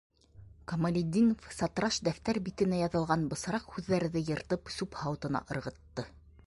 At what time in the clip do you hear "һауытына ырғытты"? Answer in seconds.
5.03-6.11